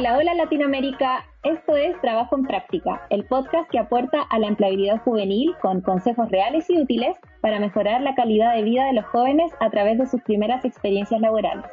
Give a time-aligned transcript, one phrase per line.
[0.00, 1.26] Hola, hola Latinoamérica.
[1.42, 6.30] Esto es Trabajo en Práctica, el podcast que aporta a la empleabilidad juvenil con consejos
[6.30, 10.06] reales y útiles para mejorar la calidad de vida de los jóvenes a través de
[10.06, 11.66] sus primeras experiencias laborales.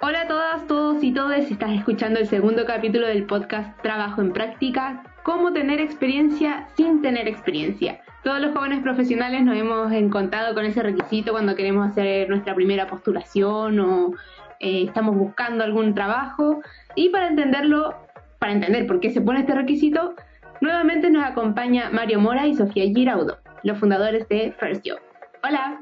[0.00, 1.48] Hola a todas, todos y todas.
[1.48, 7.28] Estás escuchando el segundo capítulo del podcast Trabajo en Práctica, cómo tener experiencia sin tener
[7.28, 8.00] experiencia.
[8.22, 12.86] Todos los jóvenes profesionales nos hemos encontrado con ese requisito cuando queremos hacer nuestra primera
[12.86, 14.12] postulación o
[14.60, 16.60] eh, estamos buscando algún trabajo.
[16.94, 17.94] Y para entenderlo,
[18.38, 20.14] para entender por qué se pone este requisito,
[20.60, 25.00] nuevamente nos acompaña Mario Mora y Sofía Giraudo, los fundadores de First Job.
[25.42, 25.80] Hola.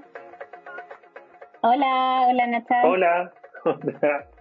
[1.63, 2.85] Hola, hola Natal.
[2.85, 3.33] Hola.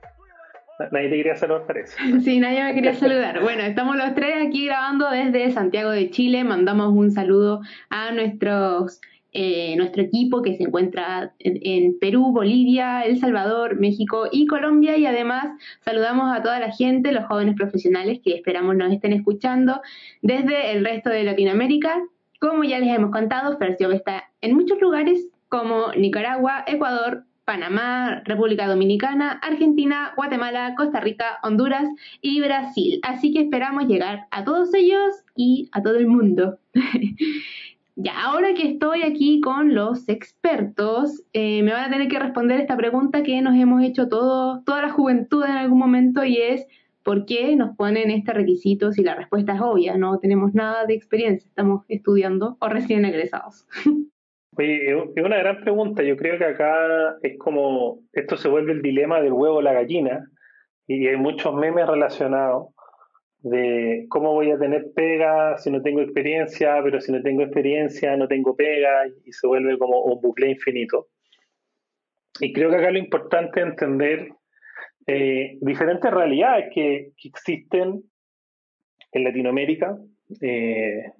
[0.91, 1.97] Nadie te quería saludar, parece.
[2.23, 3.41] Sí, nadie me quería saludar.
[3.41, 6.43] Bueno, estamos los tres aquí grabando desde Santiago de Chile.
[6.43, 9.01] Mandamos un saludo a nuestros
[9.33, 14.97] eh, nuestro equipo que se encuentra en, Perú, Bolivia, El Salvador, México y Colombia.
[14.97, 15.49] Y además
[15.81, 19.81] saludamos a toda la gente, los jóvenes profesionales que esperamos nos estén escuchando
[20.21, 22.01] desde el resto de Latinoamérica.
[22.39, 28.67] Como ya les hemos contado, Fercio está en muchos lugares como Nicaragua, Ecuador, Panamá, República
[28.67, 31.87] Dominicana, Argentina, Guatemala, Costa Rica, Honduras
[32.19, 32.99] y Brasil.
[33.03, 36.59] Así que esperamos llegar a todos ellos y a todo el mundo.
[37.95, 42.59] ya, ahora que estoy aquí con los expertos, eh, me van a tener que responder
[42.59, 46.67] esta pregunta que nos hemos hecho todo, toda la juventud en algún momento y es
[47.01, 49.95] ¿por qué nos ponen este requisito si la respuesta es obvia?
[49.95, 53.65] No tenemos nada de experiencia, estamos estudiando o recién egresados.
[54.57, 56.01] Oye, es una gran pregunta.
[56.01, 59.73] Yo creo que acá es como, esto se vuelve el dilema del huevo o la
[59.73, 60.31] gallina,
[60.87, 62.69] y hay muchos memes relacionados
[63.39, 68.17] de cómo voy a tener pega si no tengo experiencia, pero si no tengo experiencia
[68.17, 71.07] no tengo pega, y se vuelve como un bucle infinito.
[72.39, 74.31] Y creo que acá lo importante es entender
[75.05, 78.01] eh, diferentes realidades que, existen
[79.11, 79.97] en Latinoamérica
[80.41, 81.11] eh,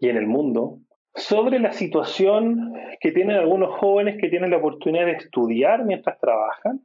[0.00, 0.80] y en el mundo,
[1.14, 6.80] sobre la situación que tienen algunos jóvenes que tienen la oportunidad de estudiar mientras trabajan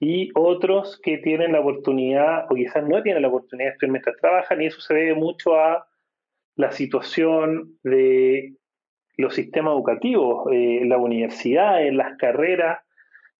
[0.00, 4.16] y otros que tienen la oportunidad o quizás no tienen la oportunidad de estudiar mientras
[4.20, 5.86] trabajan y eso se debe mucho a
[6.56, 8.56] la situación de
[9.16, 12.80] los sistemas educativos, eh, las universidades, las carreras,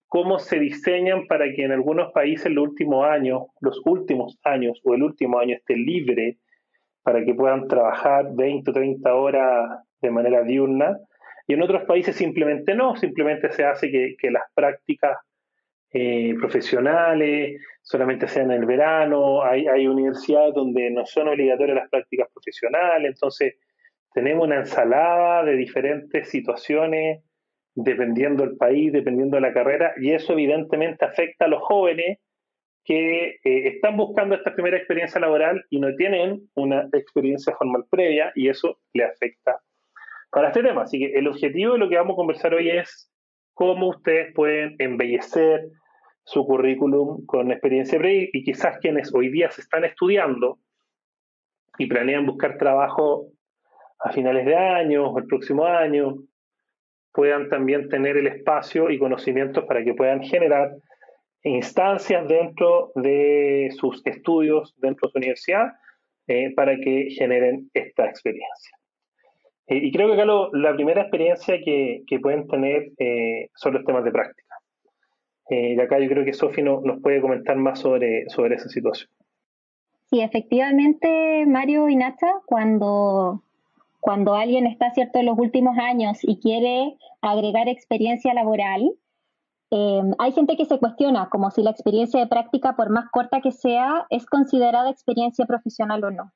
[0.06, 4.94] cómo se diseñan para que en algunos países los últimos años, los últimos años o
[4.94, 6.38] el último año esté libre
[7.02, 10.96] para que puedan trabajar 20 o 30 horas de manera diurna.
[11.46, 15.18] Y en otros países simplemente no, simplemente se hace que, las prácticas
[15.92, 21.90] eh, profesionales solamente sean en el verano, hay, hay universidades donde no son obligatorias las
[21.90, 23.56] prácticas profesionales, entonces
[24.14, 27.22] tenemos una ensalada de diferentes situaciones
[27.74, 32.18] dependiendo del país, dependiendo de la carrera, y eso evidentemente afecta a los jóvenes
[32.84, 38.32] que eh, están buscando esta primera experiencia laboral y no tienen una experiencia formal previa
[38.34, 39.60] y eso le afecta
[40.30, 40.82] para este tema.
[40.82, 43.10] Así que el objetivo de lo que vamos a conversar hoy es
[43.54, 45.68] cómo ustedes pueden embellecer
[46.24, 50.58] su currículum con experiencia previa y quizás quienes hoy día se están estudiando
[51.78, 53.28] y planean buscar trabajo
[54.00, 56.16] a finales de año o el próximo año,
[57.12, 60.72] puedan también tener el espacio y conocimientos para que puedan generar
[61.44, 65.72] instancias dentro de sus estudios, dentro de su universidad,
[66.28, 68.76] eh, para que generen esta experiencia.
[69.66, 74.04] Eh, y creo que acá la primera experiencia que, pueden tener eh, son los temas
[74.04, 74.54] de práctica.
[75.50, 79.10] y acá yo creo que Sofi nos puede comentar más sobre, sobre esa situación.
[80.12, 83.42] Sí, efectivamente, Mario y Nacha, cuando,
[83.98, 88.92] cuando alguien está cierto en los últimos años y quiere agregar experiencia laboral,
[89.74, 93.40] Em, hay gente que se cuestiona como si la experiencia de práctica, por más corta
[93.40, 96.30] que sea, es considerada experiencia profesional o no.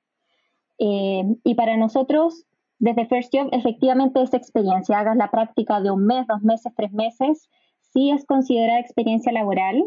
[0.78, 2.47] Em, y para nosotros,
[2.78, 4.98] desde First Job, efectivamente es experiencia.
[4.98, 7.50] Hagas la práctica de un mes, dos meses, tres meses,
[7.92, 9.84] sí es considerada experiencia laboral.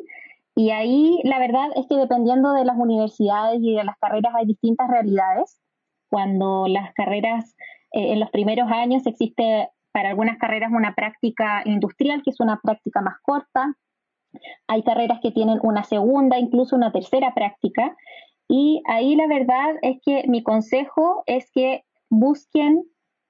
[0.55, 4.45] Y ahí la verdad es que dependiendo de las universidades y de las carreras hay
[4.45, 5.59] distintas realidades.
[6.09, 7.55] Cuando las carreras
[7.93, 9.69] eh, en los primeros años existe
[9.99, 13.75] para algunas carreras una práctica industrial, que es una práctica más corta.
[14.67, 17.97] Hay carreras que tienen una segunda, incluso una tercera práctica.
[18.47, 22.85] Y ahí la verdad es que mi consejo es que busquen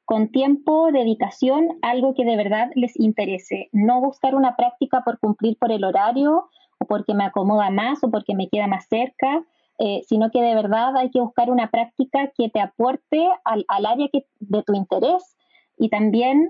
[0.06, 3.69] con tiempo, dedicación, algo que de verdad les interese.
[3.72, 8.12] No buscar una práctica por cumplir por el horario o porque me acomoda más o
[8.12, 9.44] porque me queda más cerca,
[9.80, 14.07] eh, sino que de verdad hay que buscar una práctica que te aporte al, área
[14.39, 15.36] de tu interés
[15.80, 16.48] y también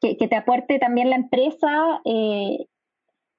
[0.00, 2.66] que, te aporte también la empresa, eh,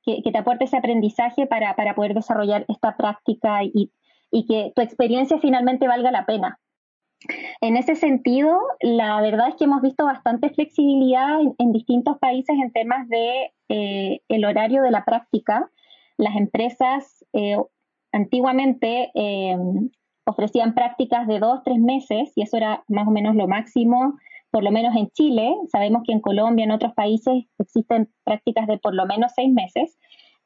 [0.03, 3.91] que, te aporte ese aprendizaje para, para poder desarrollar esta práctica y,
[4.31, 6.59] y que tu experiencia finalmente valga la pena.
[7.61, 12.71] En ese sentido, la verdad es que hemos visto bastante flexibilidad en, distintos países en
[12.71, 15.69] temas de eh, el horario de la práctica.
[16.17, 17.57] Las empresas eh,
[18.11, 19.11] antiguamente
[20.25, 24.15] ofrecían prácticas de dos, tres meses y eso era más o menos lo máximo,
[24.51, 25.55] por lo menos en Chile.
[25.71, 29.97] Sabemos que en Colombia, en otros países existen prácticas de por lo menos seis meses.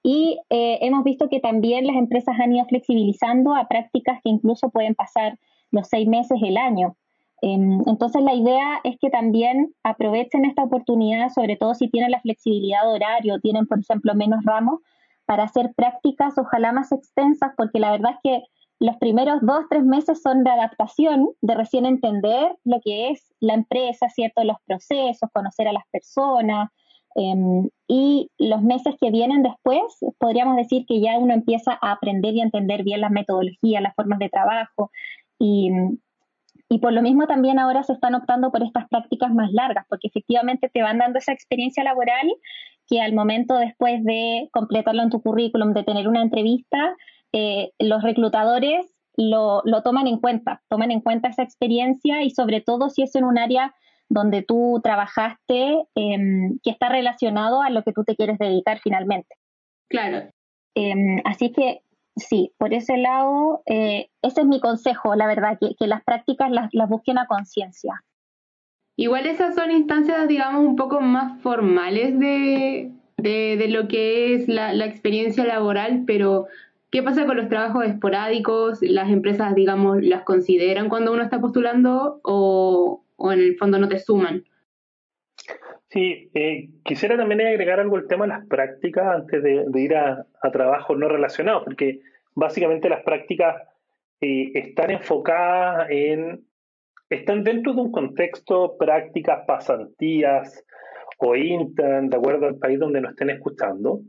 [0.03, 4.93] Y hemos visto que también las empresas han ido flexibilizando a prácticas que incluso pueden
[4.93, 5.39] pasar
[5.71, 6.95] los seis meses, el año.
[7.41, 12.21] Em, entonces la idea es que también aprovechen esta oportunidad, sobre todo si tienen la
[12.21, 14.79] flexibilidad de horario, tienen por ejemplo menos ramos,
[15.25, 18.43] para hacer prácticas ojalá más extensas, porque la verdad es que
[18.79, 23.53] los primeros dos, tres meses son de adaptación, de recién entender lo que es la
[23.53, 24.43] empresa, ¿cierto?
[24.43, 26.69] Los procesos, conocer a las personas.
[27.15, 29.81] Em, y los meses que vienen después,
[30.19, 33.95] podríamos decir que ya uno empieza a aprender y a entender bien las metodologías, las
[33.95, 34.91] formas de trabajo,
[35.39, 35.71] y,
[36.67, 40.07] y por lo mismo también ahora se están optando por estas prácticas más largas, porque
[40.07, 42.27] efectivamente te van dando esa experiencia laboral
[42.87, 46.95] que al momento después de completarlo en tu currículum, de tener una entrevista,
[47.37, 52.61] eh, los reclutadores lo, lo, toman en cuenta, toman en cuenta esa experiencia y sobre
[52.61, 53.75] todo si es en un área
[54.09, 59.35] donde tú trabajaste em, que está relacionado a lo que tú te quieres dedicar finalmente.
[59.89, 60.29] Claro.
[60.75, 61.81] Em, así que
[62.15, 66.89] sí, por ese lado, eh, ese es mi consejo, la verdad, que, las prácticas las,
[66.89, 68.03] busquen a conciencia.
[68.97, 74.73] Igual esas son instancias, digamos, un poco más formales de, de, lo que es la,
[74.85, 76.47] experiencia laboral, pero
[76.91, 78.81] ¿qué pasa con los trabajos esporádicos?
[78.81, 83.87] ¿Las empresas, digamos, las consideran cuando uno está postulando o, o en el fondo no
[83.87, 84.43] te suman?
[85.95, 90.25] Sí, eh, quisiera también agregar algo al tema de las prácticas antes de, ir a,
[90.51, 92.01] trabajos no relacionados, porque
[92.33, 93.55] básicamente las prácticas
[94.19, 96.43] eh, están enfocadas en,
[97.09, 100.65] están dentro de un contexto prácticas, pasantías
[101.19, 104.01] o intern, de acuerdo al país donde nos estén escuchando,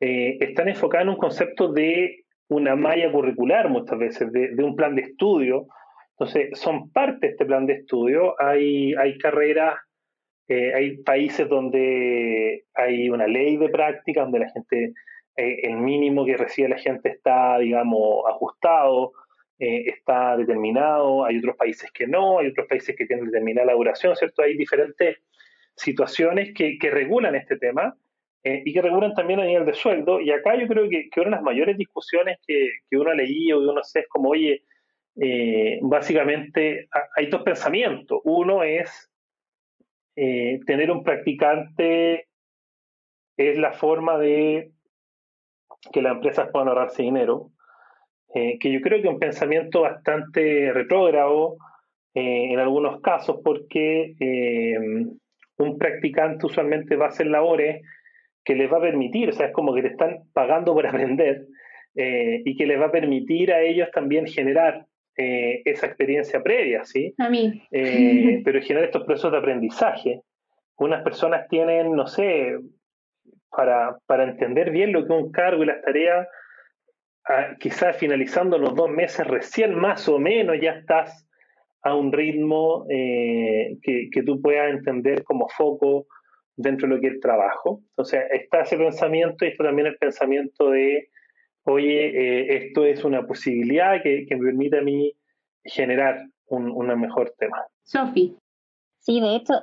[0.00, 4.94] eh, están enfocadas en un concepto de una malla curricular muchas veces, de, un plan
[4.94, 5.66] de estudio.
[6.12, 8.40] Entonces, son parte de este plan de estudio.
[8.40, 9.74] Hay, hay carreras
[10.46, 14.92] eh, hay países donde hay una ley de práctica, donde la gente,
[15.36, 19.12] eh, el mínimo que recibe la gente está, digamos, ajustado,
[19.58, 21.24] eh, está determinado.
[21.24, 24.42] Hay otros países que no, hay otros países que tienen determinada duración, ¿cierto?
[24.42, 25.16] Hay diferentes
[25.76, 27.96] situaciones que, que regulan este tema
[28.44, 30.20] y que regulan también a nivel de sueldo.
[30.20, 33.14] Y acá yo creo que, que una de las mayores discusiones que, que uno ha
[33.14, 34.62] leído y uno sé es como, oye,
[35.80, 38.20] básicamente hay dos pensamientos.
[38.24, 39.10] Uno es
[40.16, 42.28] eh, tener un practicante
[43.36, 44.70] es la forma de
[45.92, 47.50] que las empresas puedan ahorrarse dinero,
[48.32, 51.56] eh, que yo creo que es un pensamiento bastante retrógrado
[52.14, 54.14] eh, en algunos casos, porque
[55.58, 57.82] un practicante usualmente va a hacer labores
[58.44, 61.46] que les va a permitir, o sea, es como que le están pagando por aprender
[61.96, 64.84] y que les va a permitir a ellos también generar
[65.16, 67.14] eh, esa experiencia previa, ¿sí?
[67.18, 67.62] A mí.
[67.70, 70.22] Eh, pero generar estos procesos de aprendizaje.
[70.76, 72.58] Unas personas tienen, no sé,
[73.48, 76.26] para, para entender bien lo que es un cargo y las tareas,
[77.28, 81.28] ah, quizás finalizando los dos meses recién más o menos ya estás
[81.82, 86.06] a un ritmo eh, que, que, tú puedas entender como foco
[86.56, 87.80] dentro de lo que es el trabajo.
[87.90, 91.08] Entonces, está ese pensamiento y está también el pensamiento de
[91.64, 95.12] oye, eh, esto es una posibilidad que, me permite a mí
[95.64, 97.66] generar un, mejor tema.
[97.84, 98.36] Sofi.
[98.98, 99.54] Sí, de hecho,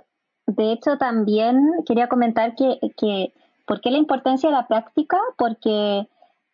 [0.47, 1.57] de hecho también
[1.87, 3.33] quería comentar que, que
[3.65, 5.17] ¿por qué la importancia de la práctica?
[5.37, 6.07] Porque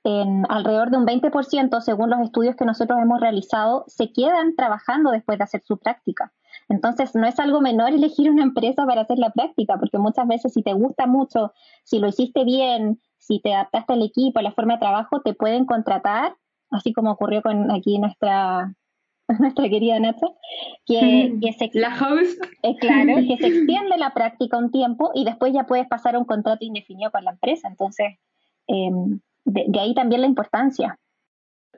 [0.08, 5.12] en alrededor de un 20%, según los estudios que nosotros hemos realizado, se quedan trabajando
[5.12, 6.32] después de hacer su práctica.
[6.70, 10.54] Entonces, no es algo menor elegir una empresa para hacer la práctica, porque muchas veces
[10.54, 11.52] si te gusta mucho,
[11.84, 15.34] si lo hiciste bien, si te adaptaste al equipo, a la forma de trabajo, te
[15.34, 16.38] pueden contratar,
[16.70, 18.74] así como ocurrió con aquí nuestra
[19.40, 20.28] nuestra querida Nacha,
[20.86, 22.42] que, se, la host.
[22.64, 26.20] Eh, claro, que se extiende la práctica un tiempo y después ya puedes pasar a
[26.20, 27.68] un contrato indefinido con la empresa.
[27.68, 28.14] Entonces,
[28.68, 30.98] em, de, ahí también la importancia.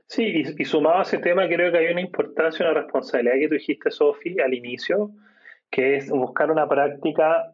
[0.07, 3.53] Sí, y, sumado a ese tema, creo que hay una importancia, una responsabilidad que tú
[3.53, 5.11] dijiste, Sofi, al inicio,
[5.69, 7.53] que es buscar una práctica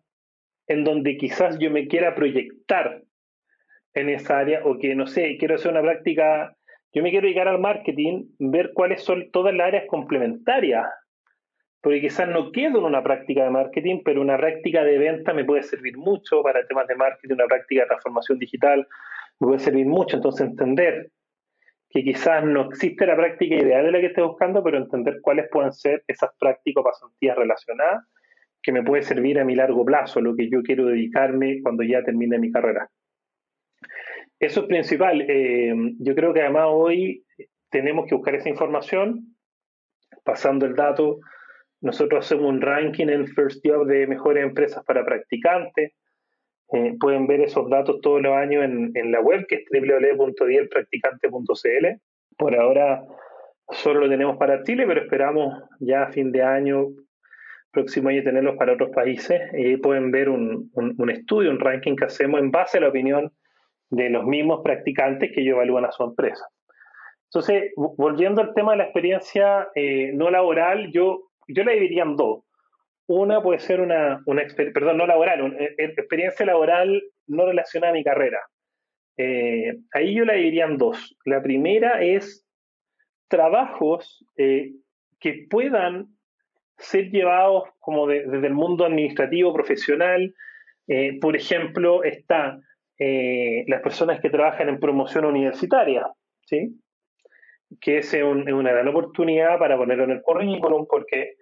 [0.67, 3.03] en donde quizás yo me quiera proyectar
[3.93, 6.55] en esa área o que, no sé, quiero hacer una práctica,
[6.93, 10.85] yo me quiero dedicar al marketing, ver cuáles son todas las áreas complementarias
[11.81, 15.45] porque quizás no quedo en una práctica de marketing, pero una práctica de venta me
[15.45, 18.87] puede servir mucho para temas de marketing, una práctica de transformación digital
[19.39, 20.17] me puede servir mucho.
[20.17, 21.09] Entonces, entender
[21.89, 25.47] que quizás no existe la práctica ideal de la que esté buscando, pero entender cuáles
[25.51, 28.03] pueden ser esas prácticas o pasantías relacionadas
[28.61, 32.03] que me puede servir a mi largo plazo, lo que yo quiero dedicarme cuando ya
[32.03, 32.89] termine mi carrera.
[34.39, 35.21] Eso es principal.
[35.21, 37.23] Eh, yo creo que además hoy
[37.69, 39.35] tenemos que buscar esa información,
[40.23, 41.19] pasando el dato
[41.85, 45.93] nosotros hacemos un ranking en First Job de mejores empresas para practicantes.
[46.73, 52.01] Eh, pueden ver esos datos todos los años en, la web, que es www.dielpracticante.cl.
[52.37, 53.05] Por ahora
[53.69, 56.89] solo lo tenemos para Chile, pero esperamos ya a fin de año,
[57.71, 59.41] próximo año, tenerlos para otros países.
[59.53, 60.71] Y pueden ver un,
[61.09, 63.31] estudio, un ranking que hacemos en base a la opinión
[63.89, 66.45] de los mismos practicantes que ellos evalúan a su empresa.
[67.25, 72.15] Entonces, volviendo al tema de la experiencia eh, no laboral, yo yo la dividiría en
[72.15, 72.43] dos.
[73.07, 74.43] Una puede ser una, una
[74.93, 78.39] no laboral, eh, eh, experiencia laboral no relacionada a mi carrera.
[79.17, 81.15] Eh, ahí yo la dividiría en dos.
[81.23, 82.45] La primera es
[83.27, 86.07] trabajos que puedan
[86.77, 90.33] ser llevados como desde el mundo administrativo, profesional.
[91.21, 92.59] por ejemplo, está
[92.99, 96.07] las personas que trabajan en promoción universitaria,
[96.45, 96.79] ¿sí?
[97.81, 101.35] que es, una gran oportunidad para ponerlo en el currículum porque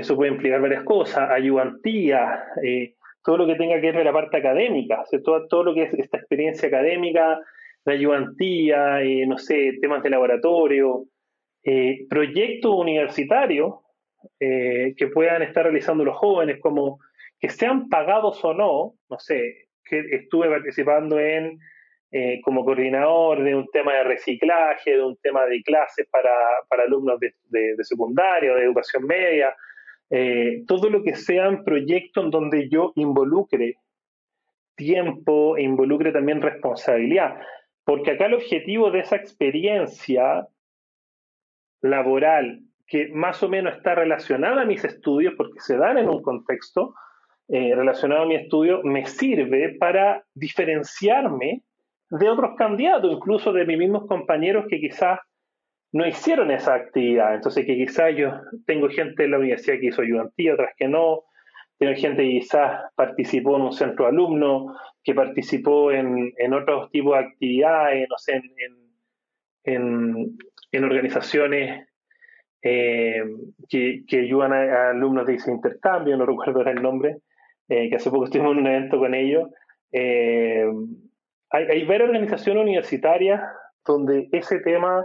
[0.00, 4.12] eso puede implicar varias cosas, ayudantía, eh, todo lo que tenga que ver con la
[4.12, 7.40] parte académica, todo, todo lo que es esta experiencia académica,
[7.84, 11.04] la ayudantía, eh, no sé, temas de laboratorio,
[11.64, 13.74] eh, proyectos universitarios
[14.40, 16.98] que puedan estar realizando los jóvenes, como
[17.38, 21.58] que sean pagados o no, no sé, que estuve participando en
[22.42, 26.30] como coordinador de un tema de reciclaje, de un tema de clases para,
[26.84, 29.54] alumnos de, de, secundaria, de educación media,
[30.10, 33.76] eh, todo lo que sean proyectos en donde yo involucre
[34.74, 37.40] tiempo e involucre también responsabilidad.
[37.84, 40.46] Porque acá el objetivo de esa experiencia
[41.80, 46.22] laboral que más o menos está relacionada a mis estudios, porque se dan en un
[46.22, 46.94] contexto
[47.48, 51.62] eh, relacionado a mi estudio, me sirve para diferenciarme
[52.10, 55.18] de otros candidatos, incluso de mis mismos compañeros que quizás
[55.98, 57.34] no hicieron esa actividad.
[57.34, 58.30] Entonces, que quizás yo
[58.66, 61.24] tengo gente en la universidad que hizo ayudantía, otras que no.
[61.76, 67.18] Tengo gente que quizás participó en un centro de alumnos, que participó en, otros tipos
[67.18, 68.40] de actividades, no sé,
[69.64, 70.38] en,
[70.84, 71.88] organizaciones
[72.62, 73.24] eh,
[73.68, 77.16] que, ayudan a, alumnos de ese intercambio, no recuerdo el nombre,
[77.68, 79.50] eh, que hace poco estuvimos en un evento con ellos.
[79.90, 80.64] Eh,
[81.50, 83.42] hay, hay varias organizaciones universitarias
[83.84, 85.04] donde ese tema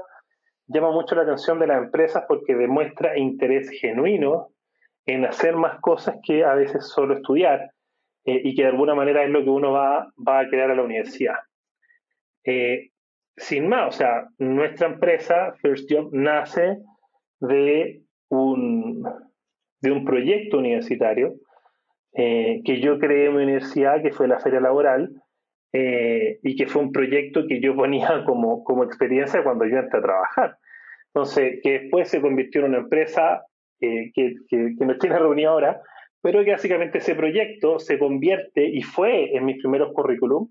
[0.68, 4.50] llama mucho la atención de las empresas porque demuestra interés genuino
[5.06, 7.72] en hacer más cosas que a veces solo estudiar
[8.26, 10.76] eh, y que de alguna manera es lo que uno va, va a crear a
[10.76, 11.36] la universidad.
[12.46, 12.92] Eh,
[13.36, 16.78] sin más, o sea, nuestra empresa, First Job, nace
[17.40, 19.04] de un,
[19.82, 21.34] de un proyecto universitario
[22.14, 25.10] eh, que yo creé en mi universidad, que fue la Feria Laboral,
[25.76, 30.00] eh, y que fue un proyecto que yo ponía como, como experiencia cuando yo entré
[30.00, 30.58] a trabajar.
[31.08, 33.44] Entonces, que después se convirtió en una empresa
[33.82, 35.82] eh, que, que, que, nos tiene reunido ahora,
[36.22, 40.48] pero que básicamente ese proyecto se convierte y fue en mis primeros currículum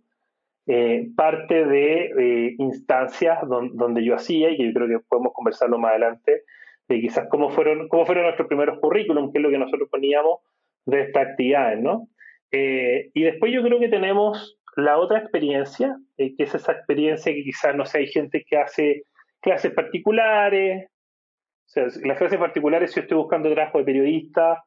[0.67, 5.93] eh, parte de instancias donde yo hacía y que yo creo que podemos conversarlo más
[5.93, 6.43] adelante,
[6.89, 10.39] de quizás cómo fueron, cómo fueron nuestros primeros currículum, qué es lo que nosotros poníamos
[10.85, 12.09] de estas actividades, ¿no?
[12.55, 17.43] y después yo creo que tenemos la otra experiencia, eh, que es esa experiencia que
[17.43, 19.05] quizás, no sé, hay gente que hace
[19.41, 20.89] clases particulares,
[21.75, 24.63] las clases particulares, si yo estoy buscando trabajo de periodista,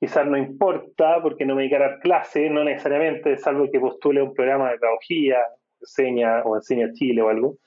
[0.00, 4.22] quizás no importa porque no me dedicaré a dar clase, no necesariamente, salvo que postule
[4.22, 5.38] un programa de pedagogía,
[5.80, 7.58] enseña o enseña Chile o algo.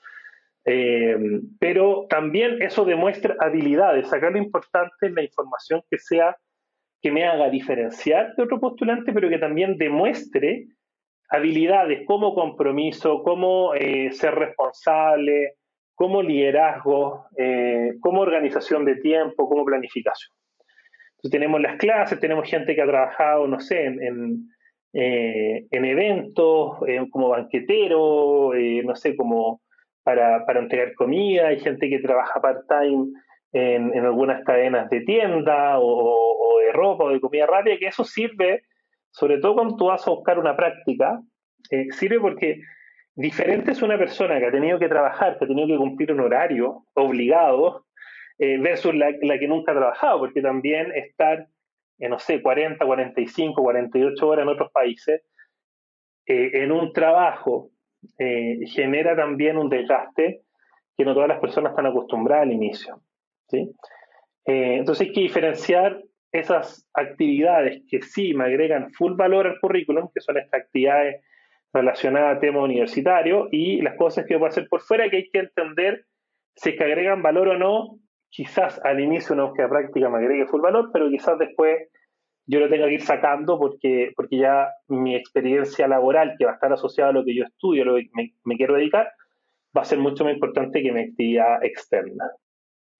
[0.64, 1.16] Eh,
[1.58, 4.12] pero también eso demuestra habilidades.
[4.12, 6.36] Acá lo importante es la información que sea,
[7.00, 10.66] que me haga diferenciar de otro postulante, pero que también demuestre
[11.28, 15.54] habilidades como compromiso, como eh, ser responsable,
[15.94, 20.32] como liderazgo, eh, como organización de tiempo, como planificación.
[21.16, 24.48] Entonces tenemos las clases, tenemos gente que ha trabajado, no sé, en, en,
[24.94, 26.78] eh, eventos,
[27.10, 28.52] como banquetero,
[28.84, 29.60] no sé, como
[30.04, 33.08] para, para, entregar comida, hay gente que trabaja part-time
[33.52, 37.88] en, en, algunas cadenas de tienda o, o de ropa o de comida rápida, que
[37.88, 38.62] eso sirve
[39.18, 41.20] sobre todo cuando tú vas a buscar una práctica,
[41.72, 42.60] eh, sirve porque
[43.16, 46.20] diferente es una persona que ha tenido que trabajar, que ha tenido que cumplir un
[46.20, 47.84] horario obligado,
[48.38, 51.48] eh, versus la, la, que nunca ha trabajado, porque también estar,
[51.98, 55.22] en, no sé, 40, 45, 48 horas en otros países,
[56.26, 57.70] eh, en un trabajo,
[58.18, 60.42] eh, genera también un desgaste
[60.96, 63.00] que no todas las personas están acostumbradas al inicio.
[63.48, 63.74] ¿sí?
[64.44, 70.20] entonces hay que diferenciar esas actividades que sí me agregan full valor al currículum, que
[70.20, 71.22] son estas actividades
[71.72, 75.40] relacionadas a tema universitario, y las cosas que puedo hacer por fuera que hay que
[75.40, 76.04] entender
[76.54, 77.98] si es que agregan valor o no.
[78.30, 81.88] Quizás al inicio una búsqueda práctica me agregue full valor, pero quizás después
[82.46, 86.54] yo lo tenga que ir sacando porque, porque ya mi experiencia laboral, que va a
[86.54, 89.08] estar asociada a lo que yo estudio, a lo que me, me quiero dedicar,
[89.76, 92.24] va a ser mucho más importante que mi actividad externa.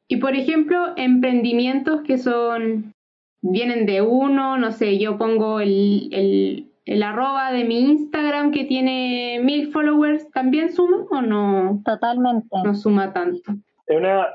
[0.06, 2.94] Y por ejemplo, emprendimientos que son
[3.40, 8.64] vienen de uno, no sé, yo pongo el, el, el arroba de mi Instagram que
[8.64, 11.83] tiene mil followers, ¿también suma o no?
[11.85, 12.49] Totalmente.
[12.64, 13.52] No suma tanto.
[13.87, 14.28] Es una,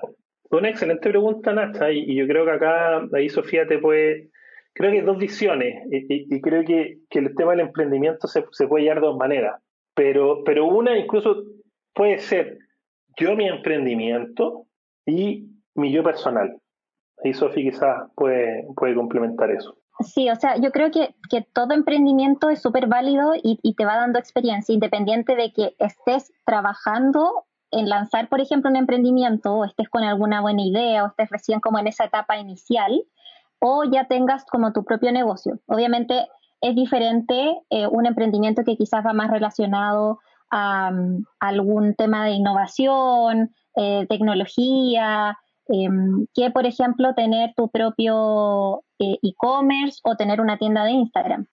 [0.51, 4.29] una excelente pregunta, Nacha, y, yo creo que acá, ahí Sofía te puede,
[4.73, 8.67] creo que hay dos visiones, y, creo que, que, el tema del emprendimiento se, se
[8.67, 9.61] puede llevar de dos maneras,
[9.95, 11.43] pero, pero una incluso
[11.93, 12.57] puede ser
[13.17, 14.65] yo mi emprendimiento
[15.05, 16.57] y mi yo personal.
[17.23, 19.75] Y Sofi quizás puede, puede complementar eso.
[19.99, 23.85] Sí, o sea, yo creo que, que todo emprendimiento es súper válido y, y, te
[23.85, 29.65] va dando experiencia, independiente de que estés trabajando en lanzar, por ejemplo, un emprendimiento, o
[29.65, 33.03] estés con alguna buena idea, o estés recién como en esa etapa inicial,
[33.59, 35.59] o ya tengas como tu propio negocio.
[35.67, 36.27] Obviamente
[36.61, 42.31] es diferente eh, un emprendimiento que quizás va más relacionado a, mm, algún tema de
[42.31, 45.37] innovación, eh, tecnología,
[45.69, 51.47] Em, que, por ejemplo, tener tu propio eh, e-commerce o tener una tienda de Instagram.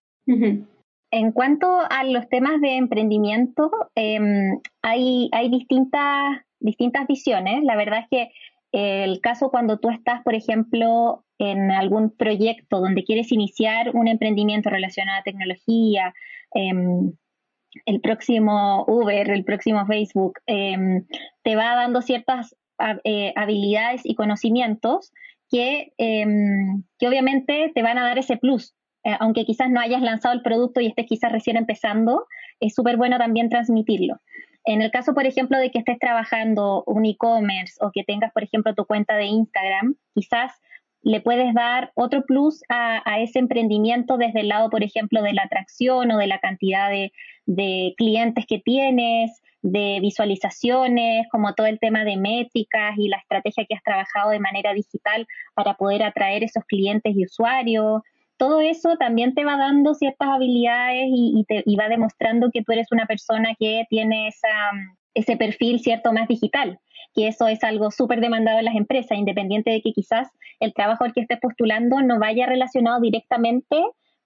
[1.12, 7.64] En cuanto a los temas de emprendimiento, em, hay, hay distintas, distintas visiones.
[7.64, 8.30] La verdad es que
[8.72, 14.70] el caso cuando tú estás, por ejemplo, en algún proyecto donde quieres iniciar un emprendimiento
[14.70, 16.14] relacionado a tecnología,
[16.54, 17.12] em,
[17.86, 25.12] el próximo Uber, el próximo Facebook, te va dando ciertas eh, habilidades y conocimientos
[25.50, 28.74] que, em, que obviamente te van a dar ese plus.
[29.04, 32.26] Eh, aunque quizás no hayas lanzado el producto y estés quizás recién empezando,
[32.60, 34.16] es súper bueno también transmitirlo.
[34.64, 38.44] En el caso, por ejemplo, de que estés trabajando un e-commerce o que tengas, por
[38.44, 40.52] ejemplo, tu cuenta de Instagram, quizás
[41.02, 45.44] le puedes dar otro plus a, ese emprendimiento desde el lado, por ejemplo, de la
[45.44, 47.12] atracción o de la cantidad de,
[47.46, 53.66] de clientes que tienes, de visualizaciones, como todo el tema de métricas y la estrategia
[53.68, 58.02] que has trabajado de manera digital para poder atraer esos clientes y usuarios.
[58.36, 62.86] Todo eso también te va dando ciertas habilidades y, te, va demostrando que tú eres
[62.90, 64.48] una persona que tiene esa,
[65.14, 66.78] ese perfil cierto más digital,
[67.14, 71.04] que eso es algo súper demandado en las empresas, independiente de que quizás el trabajo
[71.04, 73.76] al que estés postulando no vaya relacionado directamente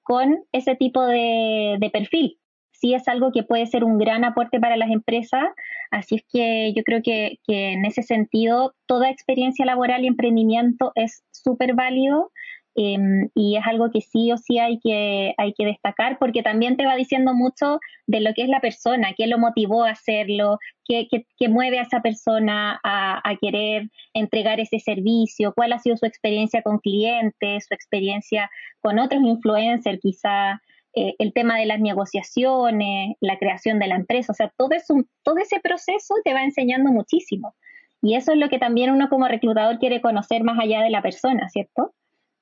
[0.04, 2.38] con ese tipo de, de perfil
[2.80, 5.44] sí es algo que puede ser un gran aporte para las empresas.
[5.90, 10.92] Así es que yo creo que, que en ese sentido toda experiencia laboral y emprendimiento
[10.94, 12.30] es súper válido
[12.74, 16.76] em, y es algo que sí o sí hay que, hay que destacar porque también
[16.76, 20.58] te va diciendo mucho de lo que es la persona, qué lo motivó a hacerlo,
[20.84, 25.96] qué, qué, mueve a esa persona a, a, querer entregar ese servicio, cuál ha sido
[25.96, 30.60] su experiencia con clientes, su experiencia con otros influencers quizá.
[30.96, 34.94] Eh, el tema de las negociaciones, la creación de la empresa, o sea, todo, eso,
[35.24, 37.54] todo ese proceso te va enseñando muchísimo.
[38.00, 41.02] Y eso es lo que también uno como reclutador quiere conocer más allá de la
[41.02, 41.94] persona, ¿cierto?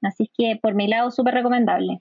[0.02, 2.00] Así que por mi lado, súper recomendable.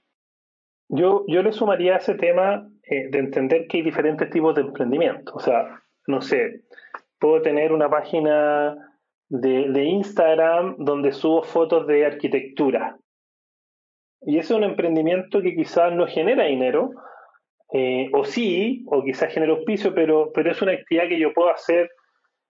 [0.90, 4.62] Yo, yo le sumaría a ese tema eh, de entender que hay diferentes tipos de
[4.62, 5.34] emprendimiento.
[5.36, 6.64] O sea, no sé,
[7.18, 8.76] puedo tener una página
[9.30, 12.98] de, de Instagram donde subo fotos de arquitectura
[14.24, 16.92] y ese es un emprendimiento que quizás no genera dinero,
[17.74, 21.50] eh, o sí, o quizás genera auspicio, pero, pero es una actividad que yo puedo
[21.50, 21.90] hacer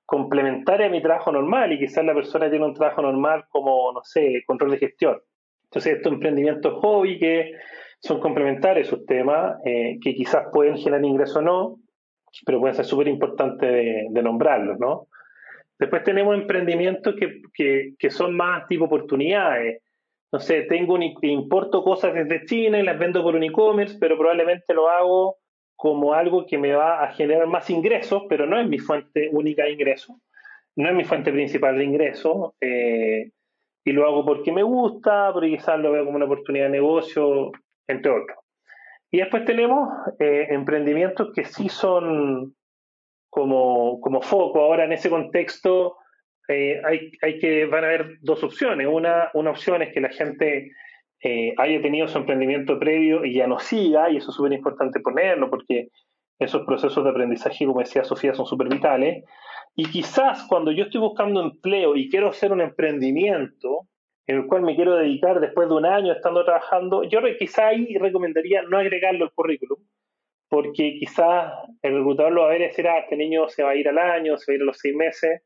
[0.05, 4.01] complementaria a mi trabajo normal y quizás la persona tiene un trabajo normal como, no
[4.03, 5.21] sé, control de gestión.
[5.65, 7.53] Entonces, estos emprendimientos hobby que
[7.99, 11.77] son complementarios esos temas, eh, que quizás pueden generar ingreso o no,
[12.45, 13.71] pero pueden ser súper importantes
[14.09, 15.07] de, nombrarlos, ¿no?
[15.79, 19.81] Después tenemos emprendimientos que, que, que son más tipo oportunidades,
[20.31, 24.17] no sé, tengo un, importo cosas desde China y las vendo por un e-commerce, pero
[24.17, 25.37] probablemente lo hago
[25.75, 29.63] como algo que me va a generar más ingresos, pero no es mi fuente única
[29.63, 30.15] de ingresos,
[30.75, 33.31] no es mi fuente principal de ingresos, eh,
[33.83, 37.51] y lo hago porque me gusta, porque quizás lo veo como una oportunidad de negocio,
[37.87, 38.37] entre otros.
[39.09, 39.89] Y después tenemos
[40.19, 42.55] eh, emprendimientos que sí son
[43.29, 44.61] como, como foco.
[44.61, 45.97] Ahora, en ese contexto,
[46.47, 48.87] eh, hay, hay, que, van a haber dos opciones.
[48.89, 50.71] Una, una opción es que la gente
[51.23, 54.99] eh, haya tenido su emprendimiento previo y ya no siga, y eso es súper importante
[54.99, 55.89] ponerlo porque
[56.39, 59.23] esos procesos de aprendizaje, como decía Sofía, son súper vitales.
[59.75, 63.87] Y quizás cuando yo estoy buscando empleo y quiero hacer un emprendimiento
[64.27, 67.97] en el cual me quiero dedicar después de un año estando trabajando, yo quizás ahí
[67.97, 69.79] recomendaría no agregarlo al currículum,
[70.49, 73.71] porque quizás el reclutador lo va a ver y decir, ah, este niño se va
[73.71, 75.41] a ir al año, se va a ir a los seis meses.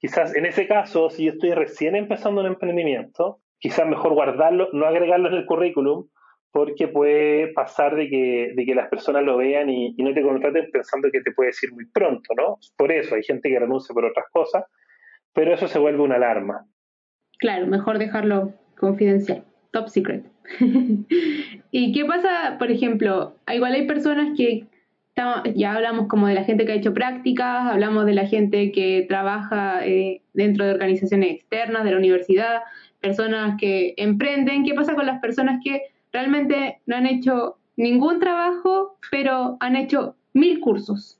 [0.00, 4.86] Quizás en ese caso, si yo estoy recién empezando un emprendimiento, quizás mejor guardarlo, no
[4.86, 6.08] agregarlo en el currículum,
[6.52, 10.70] porque puede pasar de que, de que las personas lo vean y, no te contraten
[10.72, 12.58] pensando que te puede decir muy pronto, ¿no?
[12.76, 14.64] Por eso hay gente que renuncia por otras cosas,
[15.32, 16.66] pero eso se vuelve una alarma.
[17.38, 20.24] Claro, mejor dejarlo confidencial, top secret.
[21.70, 23.36] ¿Y qué pasa, por ejemplo?
[23.52, 24.66] Igual hay personas que
[25.54, 29.04] ya hablamos como de la gente que ha hecho prácticas, hablamos de la gente que
[29.08, 32.60] trabaja eh, dentro de organizaciones externas, de la universidad,
[33.00, 34.64] personas que emprenden.
[34.64, 40.16] ¿Qué pasa con las personas que realmente no han hecho ningún trabajo, pero han hecho
[40.32, 41.18] mil cursos?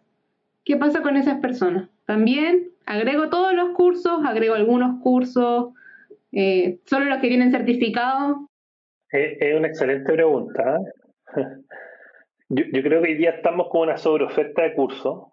[0.64, 1.88] ¿Qué pasa con esas personas?
[2.06, 5.72] También agrego todos los cursos, agrego algunos cursos,
[6.32, 8.50] eh, solo los que tienen certificado,
[9.12, 10.78] es, una excelente pregunta.
[12.50, 12.70] ¿eh?
[12.72, 15.32] Yo, creo que hoy día estamos con una sobreoferta de cursos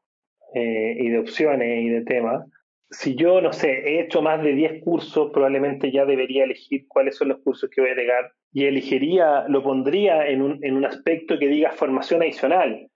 [0.53, 2.45] eh, y de opciones y de temas.
[2.89, 7.17] Si yo, no sé, he hecho más de 10 cursos, probablemente ya debería elegir cuáles
[7.17, 10.85] son los cursos que voy a agregar y elegiría, lo pondría en un, en un
[10.85, 12.87] aspecto que diga formación adicional.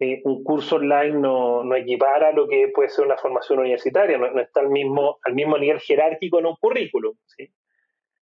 [0.00, 4.30] Eh, un curso online no, no, equipara lo que puede ser una formación universitaria, no,
[4.30, 7.14] no, está al mismo, al mismo nivel jerárquico en un currículum.
[7.26, 7.48] ¿sí?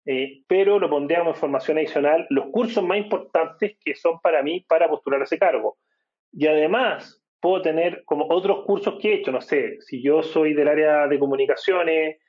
[0.09, 4.61] Eh, pero lo pondríamos en formación adicional, los cursos más importantes que son para mí
[4.61, 5.77] para postular ese cargo.
[6.31, 10.53] Y además, puedo tener como otros cursos que he hecho, no sé, si yo soy
[10.53, 12.19] del área de comunicaciones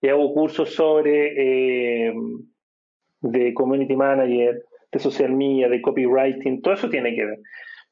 [0.00, 2.14] y hago cursos sobre eh,
[3.20, 7.38] de community manager, de social media, de copywriting, todo eso tiene que ver.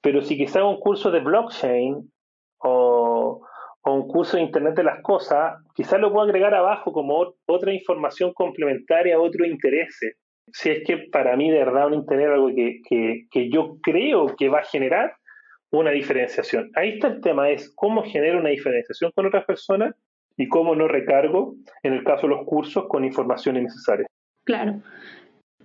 [0.00, 2.10] Pero si quizá hago un curso de blockchain
[2.58, 3.46] o,
[3.84, 7.72] o un curso de Internet de las Cosas, quizás lo puedo agregar abajo como otra
[7.72, 9.98] información complementaria a otro interés.
[10.52, 12.80] Si es que para mí de verdad un interés algo que,
[13.30, 15.14] que, yo creo que va a generar
[15.70, 16.70] una diferenciación.
[16.74, 19.94] Ahí está el tema, es cómo genero una diferenciación con otras personas
[20.36, 24.06] y cómo no recargo, en el caso de los cursos, con información innecesaria.
[24.44, 24.80] Claro.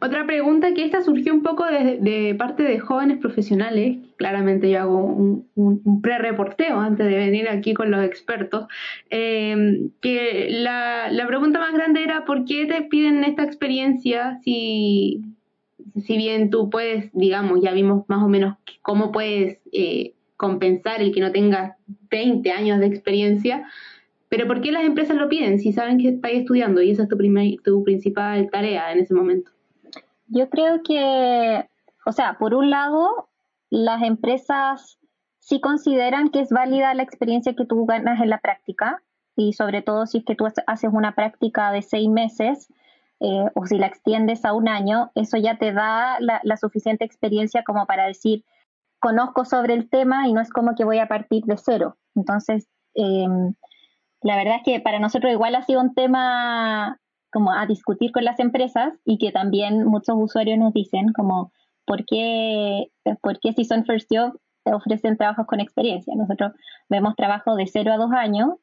[0.01, 5.03] Otra pregunta que esta surgió un poco de, parte de jóvenes profesionales, claramente yo hago
[5.03, 8.67] un, pre-reporteo antes de venir aquí con los expertos,
[9.09, 15.21] em, que la, pregunta más grande era ¿por qué te piden esta experiencia si,
[15.97, 21.13] si bien tú puedes, digamos, ya vimos más o menos cómo puedes eh, compensar el
[21.13, 21.75] que no tengas
[22.09, 23.67] 20 años de experiencia,
[24.29, 27.09] pero ¿por qué las empresas lo piden si saben que estás estudiando y esa es
[27.09, 27.17] tu,
[27.63, 29.51] tu principal tarea en ese momento?
[30.30, 31.68] Yo creo que,
[32.06, 33.30] o sea, por un lado,
[33.70, 35.00] las empresas
[35.39, 39.02] sí consideran que es válida la experiencia que tú ganas en la práctica
[39.36, 42.68] y sobre todo si es que tú haces una práctica de seis meses
[43.20, 47.63] eh, o si la extiendes a un año, eso ya te da la, suficiente experiencia
[47.63, 48.46] como para decir,
[49.00, 51.98] conozco sobre el tema y no es como que voy a partir de cero.
[52.15, 53.56] Entonces, em,
[54.22, 57.00] la verdad es que para nosotros igual ha sido un tema
[57.32, 61.52] como a discutir con las empresas y que también muchos usuarios nos dicen como,
[61.86, 66.13] ¿por qué, por qué si son First Job ofrecen trabajos con experiencia?
[66.15, 66.54] Nosotros
[66.89, 68.54] vemos trabajo de cero a dos años,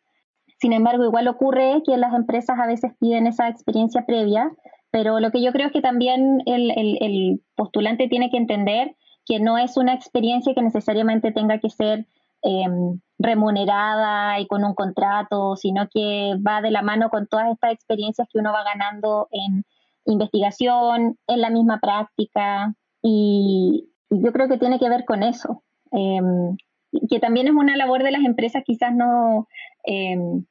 [0.58, 4.50] sin embargo, igual ocurre que las empresas a veces piden esa experiencia previa,
[4.90, 9.40] pero lo que yo creo es que también el, el postulante tiene que entender que
[9.40, 12.06] no es una experiencia que necesariamente tenga que ser
[12.48, 17.72] Em, remunerada y con un contrato, sino que va de la mano con todas estas
[17.72, 19.64] experiencias que uno va ganando en
[20.04, 25.64] investigación, en la misma práctica, y, yo creo que tiene que ver con eso.
[25.90, 26.56] Em,
[27.10, 29.48] que también es una labor de las empresas quizás no
[29.84, 30.44] em,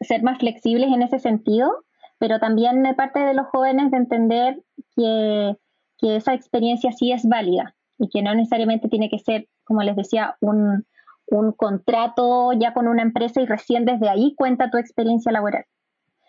[0.00, 1.84] ser más flexibles en ese sentido,
[2.18, 4.62] pero también de parte de los jóvenes de entender
[4.96, 5.56] que
[6.00, 10.36] esa experiencia sí es válida y que no necesariamente tiene que ser, como les decía,
[10.40, 10.86] un,
[11.26, 15.64] un contrato ya con una empresa y recién desde ahí cuenta tu experiencia laboral.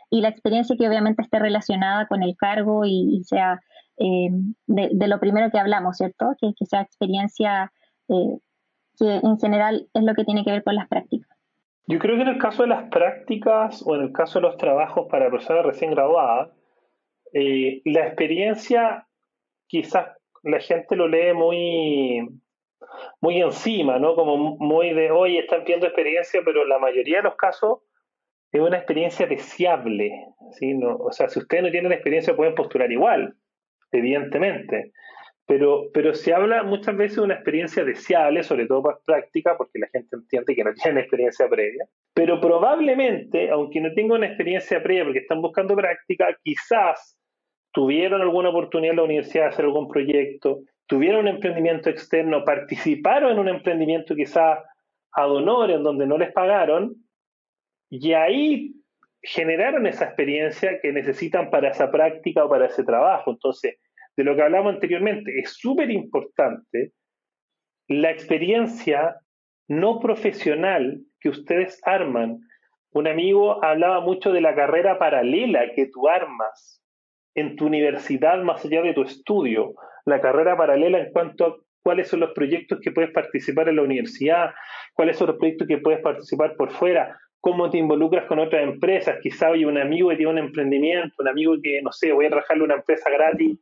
[0.10, 3.60] Y la experiencia que obviamente esté relacionada con el cargo y, sea
[3.98, 4.30] eh,
[4.68, 6.36] de, lo primero que hablamos, ¿cierto?
[6.40, 7.72] Que, que sea experiencia
[8.10, 8.38] eh,
[8.98, 11.30] que en general es lo que tiene que ver con las prácticas.
[11.88, 14.58] Yo creo que en el caso de las prácticas o en el caso de los
[14.58, 16.50] trabajos para personas recién graduadas,
[17.34, 19.08] eh, la experiencia
[19.68, 20.08] quizás
[20.44, 22.28] la gente lo lee muy
[23.22, 24.16] muy encima, ¿no?
[24.16, 27.80] Como muy de, oye, están pidiendo experiencia, pero la mayoría de los casos
[28.52, 30.12] es una experiencia deseable.
[30.52, 30.74] ¿sí?
[30.74, 33.36] No, o sea, si ustedes no tienen experiencia pueden postular igual,
[33.92, 34.92] evidentemente.
[35.48, 39.78] Pero, pero se habla muchas veces de una experiencia deseable, sobre todo para práctica, porque
[39.78, 41.86] la gente entiende que no tienen experiencia previa.
[42.14, 47.18] Pero probablemente, aunque no tengan una experiencia previa porque están buscando práctica, quizás
[47.72, 53.34] tuvieron alguna oportunidad en la universidad de hacer algún proyecto, tuvieron un emprendimiento externo, participaron
[53.34, 54.60] en un emprendimiento quizás
[55.12, 56.96] ad en donde no les pagaron,
[57.90, 58.74] y ahí
[59.22, 63.32] generaron esa experiencia que necesitan para esa práctica o para ese trabajo.
[63.32, 63.78] Entonces,
[64.18, 66.92] de lo que hablamos anteriormente, es súper importante
[67.88, 69.18] la experiencia
[69.68, 72.40] no profesional que ustedes arman.
[72.92, 76.84] Un amigo hablaba mucho de la carrera paralela que tú armas
[77.36, 79.74] en tu universidad más allá de tu estudio,
[80.06, 83.84] la carrera paralela en cuanto a cuáles son los proyectos que puedes participar en la
[83.84, 84.52] universidad,
[84.94, 89.18] cuáles son los proyectos que puedes participar por fuera, cómo te involucras con otras empresas,
[89.22, 92.30] quizá hay un amigo que tiene un emprendimiento, un amigo que, no sé, voy a
[92.30, 93.60] trabajarle una empresa gratis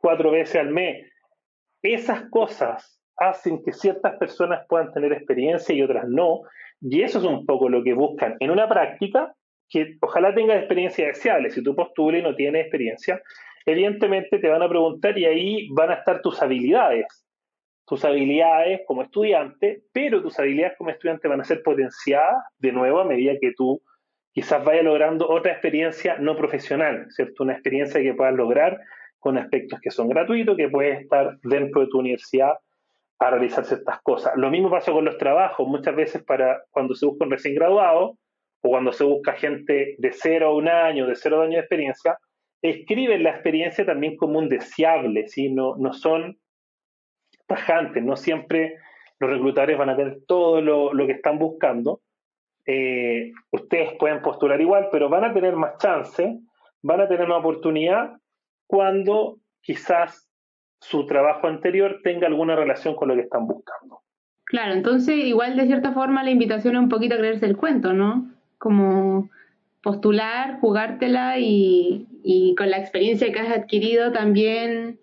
[0.00, 1.10] cuatro veces al mes.
[1.82, 6.42] Esas cosas hacen que ciertas personas puedan tener experiencia y otras no,
[6.80, 9.34] y eso es un poco lo que buscan en una práctica
[9.68, 11.50] que ojalá tengas experiencia deseable.
[11.50, 13.20] Si tú postulas y no tienes experiencia,
[13.66, 17.26] evidentemente te van a preguntar y ahí van a estar tus habilidades.
[17.84, 23.00] Tus habilidades como estudiante, pero tus habilidades como estudiante van a ser potenciadas de nuevo
[23.00, 23.82] a medida que tú
[24.32, 27.44] quizás vayas logrando otra experiencia no profesional, ¿cierto?
[27.44, 28.80] Una experiencia que puedas lograr
[29.18, 32.52] con aspectos que son gratuitos, que puedes estar dentro de tu universidad
[33.18, 34.34] a realizar ciertas cosas.
[34.36, 35.66] Lo mismo pasa con los trabajos.
[35.66, 38.18] Muchas veces para cuando se busca un recién graduado
[38.60, 42.18] o cuando se busca gente de cero a un año, de cero años de experiencia,
[42.62, 45.50] escriben la experiencia también como un deseable, ¿sí?
[45.50, 46.38] no, no son
[47.46, 48.76] tajantes, no siempre
[49.18, 52.00] los reclutadores van a tener todo lo, que están buscando.
[52.66, 56.38] Eh, ustedes pueden postular igual, pero van a tener más chance,
[56.82, 58.12] van a tener una oportunidad
[58.66, 60.28] cuando quizás
[60.80, 64.02] su trabajo anterior tenga alguna relación con lo que están buscando.
[64.44, 67.92] Claro, entonces igual de cierta forma la invitación es un poquito a creerse el cuento,
[67.92, 68.30] ¿no?
[68.58, 69.30] Como
[69.82, 75.00] postular, jugártela y, y con la experiencia que has adquirido también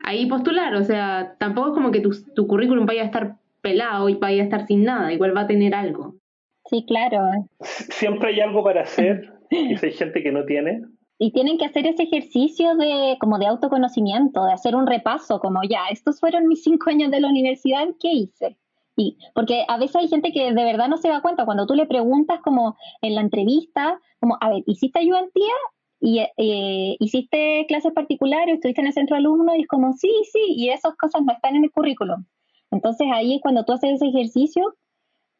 [0.00, 0.74] ahí postular.
[0.74, 4.42] O sea, tampoco es como que tu, tu currículum vaya a estar pelado y vaya
[4.42, 6.16] a estar sin nada, igual va a tener algo.
[6.66, 7.18] Sí, claro.
[7.60, 10.82] Siempre hay algo para hacer, y si hay gente que no tiene,
[11.22, 15.60] y tienen que hacer ese ejercicio de como de autoconocimiento, de hacer un repaso, como
[15.62, 18.56] ya, estos fueron mis cinco años de la universidad, ¿qué hice?
[18.96, 21.74] Y porque a veces hay gente que de verdad no se da cuenta cuando tú
[21.74, 25.54] le preguntas como en la entrevista, como, a ver, ¿hiciste ayudantía?
[26.04, 30.10] y eh, hiciste clases particulares, estuviste en el centro de alumnos y es como, sí,
[30.32, 32.24] sí, y esas cosas no están en el currículum.
[32.72, 34.74] Entonces ahí es cuando tú haces ese ejercicio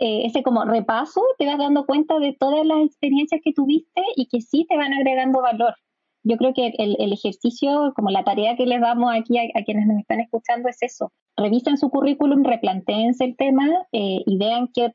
[0.05, 4.27] eh, ese como repaso, te vas dando cuenta de todas las experiencias que tuviste y
[4.27, 5.77] que sí te van agregando valor.
[6.25, 10.01] Yo creo que el, ejercicio, como la tarea que les damos aquí a, quienes nos
[10.01, 11.13] están escuchando es eso.
[11.37, 14.93] Revisen su currículum, replanteense el tema eh, y vean qué,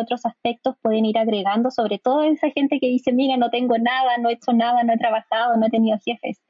[0.00, 4.16] otros aspectos pueden ir agregando, sobre todo esa gente que dice, mira, no tengo nada,
[4.18, 6.40] no he hecho nada, no he trabajado, no he tenido jefes.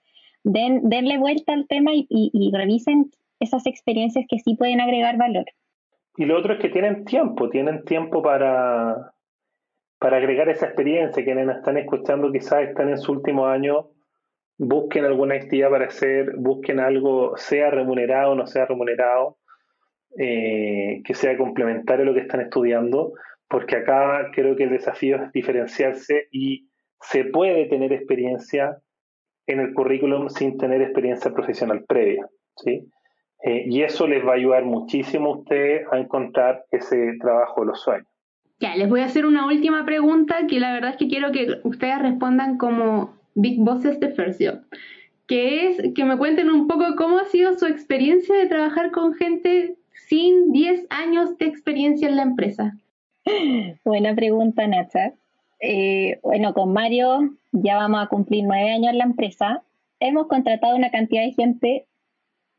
[0.44, 5.44] Den, denle vuelta al tema y, y revisen esas experiencias que sí pueden agregar valor.
[6.16, 9.12] Y lo otro es que tienen tiempo, tienen tiempo para,
[9.98, 11.24] para agregar esa experiencia.
[11.24, 13.88] Quienes están escuchando quizás están en su último año,
[14.58, 19.38] busquen alguna actividad para hacer, busquen algo, sea remunerado o no sea remunerado,
[20.18, 23.12] eh, que sea complementario a lo que están estudiando,
[23.48, 26.68] porque acá creo que el desafío es diferenciarse y
[27.00, 28.78] se puede tener experiencia
[29.46, 32.26] en el currículum sin tener experiencia profesional previa.
[32.56, 32.88] ¿sí?
[33.44, 37.66] Eh, y eso les va a ayudar muchísimo a ustedes a encontrar ese trabajo de
[37.66, 38.06] los sueños.
[38.60, 41.58] Ya, les voy a hacer una última pregunta que la verdad es que quiero que
[41.64, 44.40] ustedes respondan como Big Bosses de First
[45.26, 49.14] que es que me cuenten un poco cómo ha sido su experiencia de trabajar con
[49.14, 49.76] gente
[50.08, 52.76] sin 10 años de experiencia en la empresa.
[53.84, 55.14] Buena pregunta, Nacha.
[55.60, 59.62] Eh, bueno, con Mario ya vamos a cumplir nueve años en la empresa.
[60.00, 61.86] Hemos contratado una cantidad de gente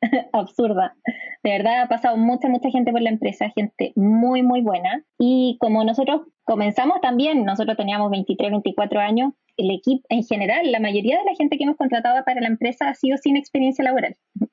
[0.34, 0.96] absurda.
[1.44, 5.04] De verdad ha pasado mucha, mucha gente por la empresa, gente muy, muy buena.
[5.20, 10.80] Y como nosotros comenzamos también, nosotros teníamos 23, 24 años, el equipo en general, la
[10.80, 14.16] mayoría de la gente que hemos contratado para la empresa ha sido sin experiencia laboral.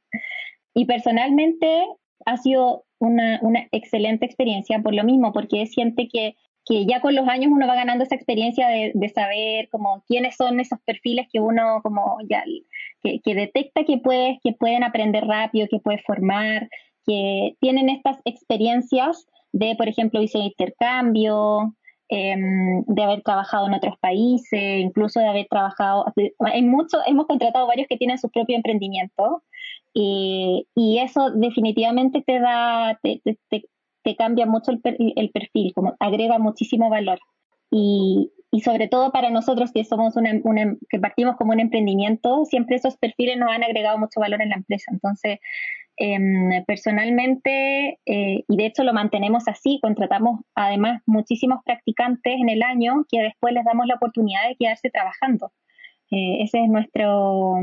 [0.72, 1.84] Y personalmente
[2.26, 3.40] ha sido una,
[3.72, 7.66] excelente experiencia por lo mismo, porque es gente que que ya con los años uno
[7.66, 12.44] va ganando esa experiencia de, saber como quiénes son esos perfiles que uno como ya
[13.02, 16.68] que, detecta que puedes, que pueden aprender rápido, que puedes formar,
[17.06, 21.74] que tienen estas experiencias de, por ejemplo, hice intercambio,
[22.10, 26.04] em, de haber trabajado en otros países, incluso de haber trabajado,
[26.40, 29.42] hay mucho, hemos contratado varios que tienen su propio emprendimiento
[29.94, 33.64] y, y eso definitivamente te da, te, te,
[34.02, 34.80] te cambia mucho el,
[35.16, 37.18] el, perfil, como agrega muchísimo valor.
[37.70, 42.44] Y, y sobre todo para nosotros que somos una, una, que partimos como un emprendimiento,
[42.44, 44.90] siempre esos perfiles nos han agregado mucho valor en la empresa.
[44.92, 45.38] Entonces,
[46.02, 52.62] eh, personalmente, eh, y de hecho lo mantenemos así, contratamos además muchísimos practicantes en el
[52.62, 55.52] año que después les damos la oportunidad de quedarse trabajando.
[56.10, 57.58] Eh, ese es nuestro,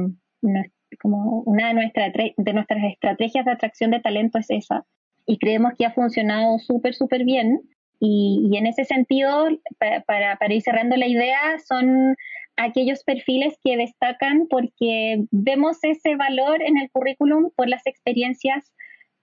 [1.02, 4.86] como una de, nuestra, de nuestras estrategias de atracción de talento es esa.
[5.26, 7.62] Y creemos que ha funcionado súper, súper bien.
[8.00, 9.48] Y, y, en ese sentido,
[9.80, 12.16] para ir cerrando la idea, son
[12.58, 18.74] aquellos perfiles que destacan porque vemos ese valor en el currículum por las experiencias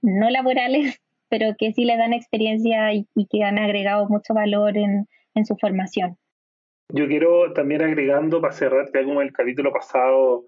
[0.01, 4.77] no laborales, pero que sí le dan experiencia y, y que han agregado mucho valor
[4.77, 6.17] en, en, su formación.
[6.91, 10.45] Yo quiero también agregando, para cerrar, ya como el capítulo pasado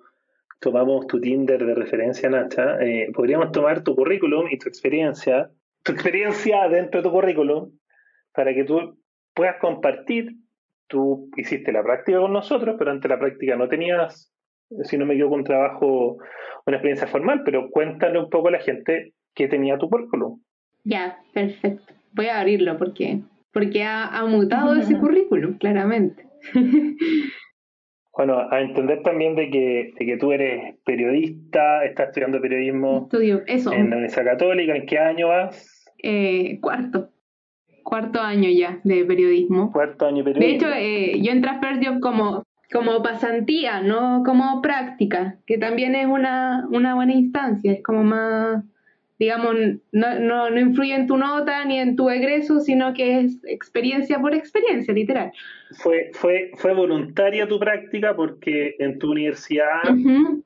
[0.61, 5.51] tomamos tu Tinder de referencia, Nacha, eh, podríamos tomar tu currículum y tu experiencia,
[5.83, 7.72] tu experiencia dentro de tu currículum,
[8.33, 8.99] para que tú
[9.35, 10.37] puedas compartir
[10.88, 14.33] tú hiciste la práctica con nosotros, pero ante la práctica no tenías,
[14.83, 16.18] si no me equivoco, un trabajo,
[16.66, 20.40] una experiencia formal, pero cuéntale un poco a la gente qué tenía tu currículum.
[20.85, 21.94] Ya, perfecto.
[22.12, 23.20] Voy a abrirlo porque,
[23.53, 26.25] porque ha, mutado ese currículum, claramente.
[28.16, 33.42] bueno, a entender también de que, de que tú eres periodista, estás estudiando periodismo Estudio,
[33.46, 33.72] eso.
[33.72, 35.85] en la Universidad Católica, ¿en qué año vas?
[36.03, 37.11] Eh, cuarto
[37.87, 39.70] cuarto año ya de periodismo.
[39.72, 40.68] Cuarto año de periodismo.
[40.68, 45.94] De hecho, eh, yo entré a First como, como pasantía, no como práctica, que también
[45.94, 48.64] es una, una buena instancia, es como más,
[49.20, 49.55] digamos,
[49.92, 54.18] no, no, no influye en tu nota ni en tu egreso, sino que es experiencia
[54.18, 55.31] por experiencia, literal.
[55.79, 59.83] Fue, fue, fue voluntaria tu práctica porque en tu universidad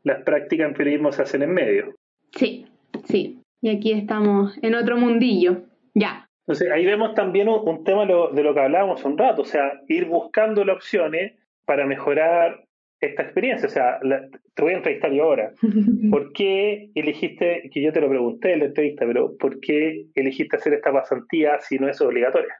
[0.05, 1.94] las prácticas en periodismo se hacen en medio.
[2.33, 2.66] Sí,
[3.05, 3.40] sí.
[3.62, 5.62] Y aquí estamos en otro mundillo.
[5.94, 9.81] Ya, entonces ahí vemos también un, tema de lo, que hablábamos un rato, o sea,
[9.87, 11.35] ir buscando las opciones
[11.65, 12.65] para mejorar
[13.01, 13.69] esta experiencia.
[13.69, 15.53] O sea, te voy a entrevistar yo ahora.
[16.11, 20.57] ¿Por qué elegiste, que yo te lo pregunté en la entrevista, pero ¿por qué elegiste
[20.57, 22.57] hacer esta pasantía si no es obligatoria?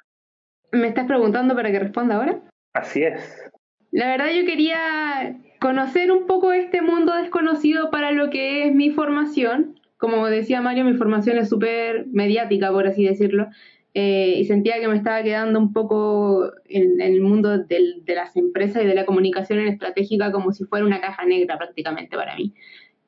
[0.71, 2.41] ¿Me estás preguntando para que responda ahora?
[2.73, 3.51] Así es.
[3.91, 8.91] La verdad yo quería conocer un poco este mundo desconocido para lo que es mi
[8.91, 9.81] formación.
[9.97, 13.49] Como decía Mario, mi formación es súper mediática, por así decirlo.
[13.93, 18.37] Eh, y sentía que me estaba quedando un poco en, el mundo del, de las
[18.37, 22.37] empresas y de la comunicación en estratégica como si fuera una caja negra prácticamente para
[22.37, 22.55] mí.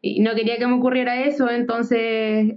[0.04, 1.98] Y no quería que me ocurriera eso, entonces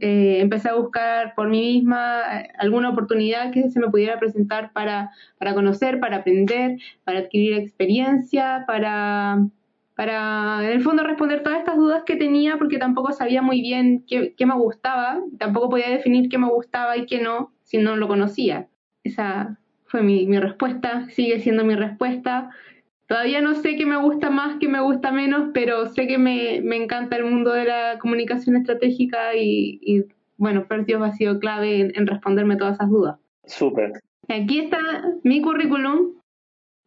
[0.02, 4.74] eh, empecé a buscar por mí misma eh, alguna oportunidad que se me pudiera presentar
[4.74, 9.48] para, para conocer, para aprender, para adquirir experiencia, para,
[9.96, 14.04] para en el fondo responder todas estas dudas que tenía porque tampoco sabía muy bien
[14.08, 17.97] qué, qué me gustaba, tampoco podía definir qué me gustaba y qué no si no
[17.97, 18.67] lo conocía.
[19.04, 22.51] Esa fue mi, mi respuesta, sigue siendo mi respuesta.
[23.08, 26.62] Todavía no sé qué me gusta más, qué me gusta menos, pero sé que me,
[26.63, 30.06] me encanta el mundo de la comunicación estratégica y, y
[30.38, 33.19] bueno, Pertios ha sido clave en, en, responderme todas esas dudas.
[33.45, 33.91] Súper.
[34.28, 34.80] Aquí está
[35.23, 36.15] mi currículum.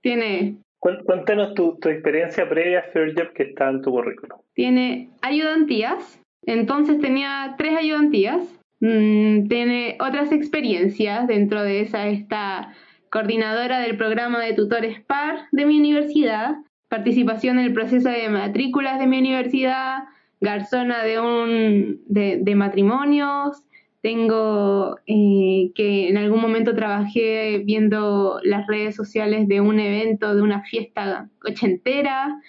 [0.01, 0.57] Tiene...
[0.81, 4.39] Cuéntanos tu, tu experiencia previa a First Job que está en tu currículum.
[4.55, 6.21] Tiene ayudantías.
[6.47, 12.75] Entonces tenía tres ayudantías Mm, tiene otras experiencias dentro de esa, esta
[13.11, 16.57] coordinadora del programa de tutores PAR de mi universidad,
[16.89, 20.05] participación en el proceso de matrículas de mi universidad,
[20.41, 23.65] garzona de, un, de, de matrimonios,
[24.01, 30.43] tengo eh, que en algún momento trabajé viendo las redes sociales de un evento, de
[30.43, 32.41] una fiesta ochentera,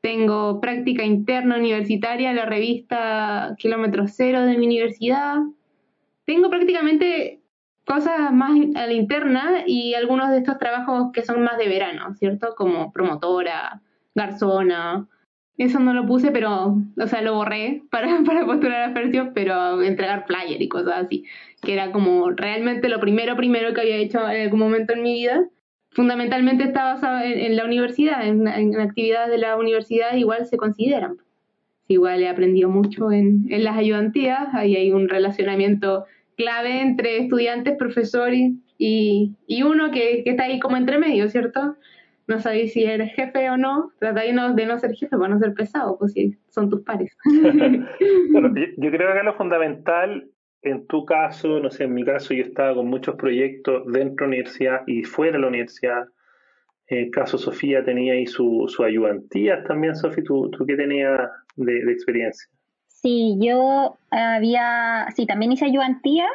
[0.00, 5.38] tengo práctica interna universitaria en la revista Kilómetro Cero de mi universidad,
[6.28, 7.40] tengo prácticamente
[7.86, 12.14] cosas más a la interna y algunos de estos trabajos que son más de verano,
[12.16, 12.54] ¿cierto?
[12.54, 13.80] Como promotora,
[14.14, 15.08] garzona.
[15.56, 20.26] Eso no lo puse, pero, o sea, lo borré para, postular a Fercio, pero entregar
[20.26, 21.24] flyer y cosas así,
[21.62, 25.14] que era como realmente lo primero, primero que había hecho en algún momento en mi
[25.14, 25.46] vida.
[25.92, 31.16] Fundamentalmente está basado en, la universidad, en, en, actividades de la universidad igual se consideran.
[31.90, 36.04] Igual he aprendido mucho en, en las ayudantías, ahí hay un relacionamiento
[36.38, 41.76] clave entre estudiantes, profesores y, y uno que, que, está ahí como entre medio, ¿cierto?
[42.28, 45.54] No sabéis si eres jefe o no, tratáis de no ser jefe para no ser
[45.54, 47.16] pesado, pues si son tus pares.
[48.32, 50.30] bueno, yo, creo que lo fundamental
[50.62, 54.30] en tu caso, no sé, en mi caso yo estaba con muchos proyectos dentro de
[54.30, 56.04] la universidad y fuera de la universidad.
[56.88, 61.30] En el caso Sofía tenía ahí su, su ayudantía también, Sofía, ¿tú, tú qué tenías
[61.56, 62.46] de, experiencia?
[63.02, 66.26] Sí, yo había, sí, también hice ayudantía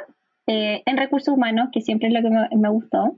[0.48, 3.18] eh, en recursos humanos, que siempre es lo que me, gustó.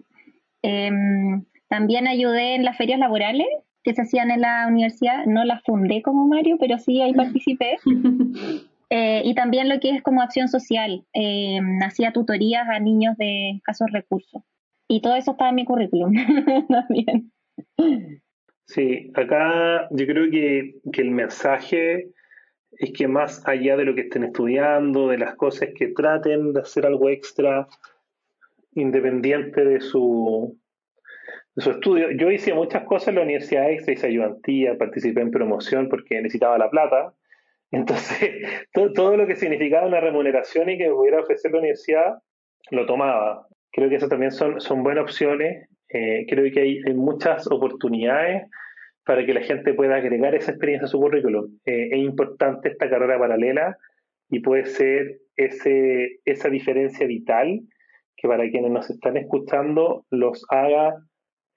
[0.63, 3.45] Em, también ayudé en las ferias laborales
[3.83, 5.25] que se hacían en la universidad.
[5.27, 7.77] No las fundé como Mario, pero sí ahí participé.
[8.91, 11.03] Eh, y también lo que es como acción social.
[11.13, 14.43] Eh, hacía tutorías a niños de escasos recursos.
[14.87, 16.13] Y todo eso estaba en mi currículum
[16.69, 17.31] también.
[18.67, 22.11] Sí, acá yo creo que, que, el mensaje
[22.79, 26.61] es que más allá de lo que estén estudiando, de las cosas que traten de
[26.61, 27.67] hacer algo extra,
[28.73, 30.57] independiente de su,
[31.55, 32.11] de su estudio.
[32.11, 36.57] Yo hice muchas cosas en la universidad extra, hice ayudantía, participé en promoción porque necesitaba
[36.57, 37.13] la plata.
[37.71, 38.31] Entonces,
[38.73, 42.15] todo, lo que significaba una remuneración y que pudiera ofrecer la universidad,
[42.71, 43.47] lo tomaba.
[43.71, 45.67] Creo que eso también son, son buenas opciones.
[45.89, 48.49] Eh, creo que hay, muchas oportunidades
[49.05, 51.59] para que la gente pueda agregar esa experiencia a su currículum.
[51.65, 53.77] Eh, es importante esta carrera paralela
[54.29, 57.61] y puede ser ese, esa diferencia vital
[58.17, 60.95] que para quienes nos están escuchando los haga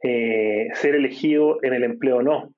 [0.03, 2.51] eh, ser elegido en el empleo o no.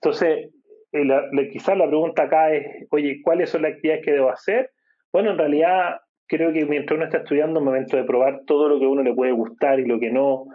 [0.00, 0.50] Entonces,
[0.92, 4.70] eh, quizás la pregunta acá es, oye, ¿cuáles son las actividades que debo hacer?
[5.12, 8.78] Bueno, en realidad creo que mientras uno está estudiando, es momento de probar todo lo
[8.78, 10.46] que a uno le puede gustar y lo que no.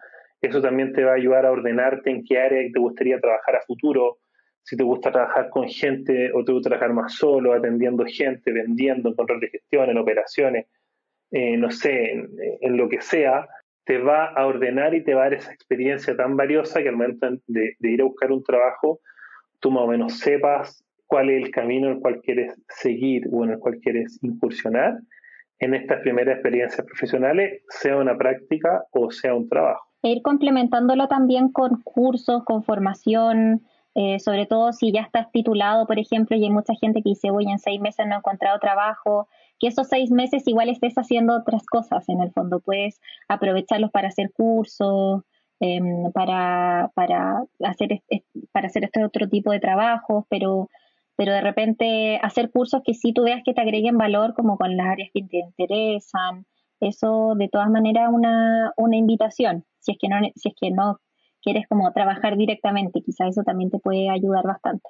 [0.41, 3.61] Eso también te va a ayudar a ordenarte en qué área te gustaría trabajar a
[3.61, 4.19] futuro.
[4.63, 9.09] Si te gusta trabajar con gente o te gusta trabajar más solo, atendiendo gente, vendiendo,
[9.09, 10.67] en control de gestión, en operaciones,
[11.31, 13.47] eh, no sé, en, lo que sea,
[13.85, 16.95] te va a ordenar y te va a dar esa experiencia tan valiosa que al
[16.95, 18.99] momento de ir a buscar un trabajo,
[19.59, 23.43] tú más o menos sepas cuál es el camino en el cual quieres seguir o
[23.43, 24.99] en el cual quieres incursionar
[25.59, 29.86] en estas primeras experiencias profesionales, sea una práctica o sea un trabajo.
[30.03, 33.63] E ir complementándolo también con cursos, con formación,
[33.95, 37.31] eh, sobre todo si ya estás titulado, por ejemplo, y hay mucha gente que dice,
[37.31, 39.27] oye, en seis meses no he encontrado trabajo,
[39.59, 44.09] que esos seis meses igual estés haciendo otras cosas en el fondo, puedes aprovecharlos para
[44.09, 45.23] hacer cursos,
[45.59, 48.03] Em, para, para, hacer,
[48.51, 50.69] para hacer este otro tipo de trabajos, pero,
[51.15, 54.77] pero de repente hacer cursos que sí tú veas que te agreguen valor como con
[54.77, 56.45] las áreas que te interesan,
[56.79, 60.99] eso de todas maneras una, una invitación, si es que no, si es que no
[61.41, 64.89] quieres como trabajar directamente, quizás eso también te puede ayudar bastante.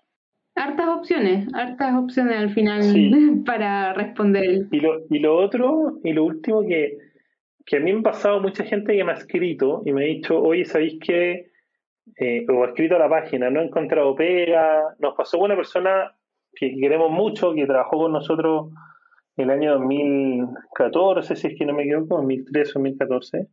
[0.55, 2.81] Hartas opciones, hartas opciones al final
[3.45, 4.67] para responder.
[4.71, 6.97] Y lo, y lo otro, y lo último que,
[7.63, 10.07] que a mí me ha pasado mucha gente que me ha escrito y me ha
[10.07, 11.51] dicho, oye, ¿sabéis qué?
[12.19, 14.95] Eh, o ha escrito a la página, no he encontrado pega.
[14.97, 16.15] Nos pasó una persona
[16.55, 18.71] que queremos mucho, que trabajó con nosotros
[19.35, 23.47] el año 2014, si es que no me equivoco, 2013 o 2014,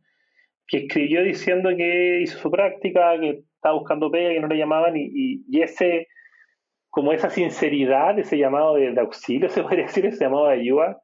[0.67, 4.95] que escribió diciendo que hizo su práctica, que estaba buscando pega, que no le llamaban,
[4.95, 6.07] y, y, ese,
[6.89, 11.01] como esa sinceridad, ese llamado de, de, auxilio, se podría decir, ese llamado de ayuda,